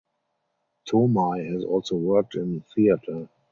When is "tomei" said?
0.89-1.47